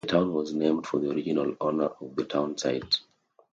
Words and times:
The 0.03 0.07
town 0.07 0.33
was 0.33 0.51
named 0.51 0.87
for 0.87 0.99
the 0.99 1.11
original 1.11 1.55
owner 1.61 1.85
of 1.85 2.15
the 2.15 2.23
town 2.25 2.57
site. 2.57 3.01